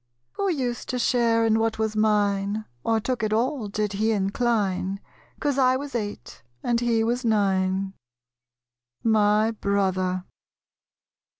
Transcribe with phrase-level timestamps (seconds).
[0.31, 4.99] Who used to share in what was mine, Or took it all, did he incline,
[5.39, 7.93] 'Cause I was eight, and he was nine?
[9.03, 10.25] My Brother.